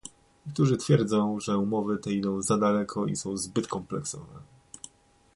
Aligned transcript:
Niektórzy 0.45 0.77
twierdzą, 0.77 1.39
że 1.39 1.57
umowy 1.57 1.97
te 1.97 2.11
idą 2.11 2.41
za 2.41 2.57
daleko 2.57 3.05
i 3.07 3.15
są 3.15 3.37
zbyt 3.37 3.67
kompleksowe 3.67 4.39